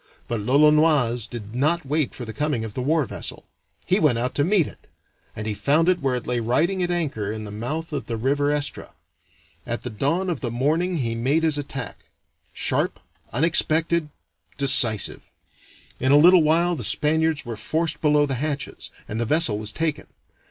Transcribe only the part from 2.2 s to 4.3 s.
the coming of the war vessel; he went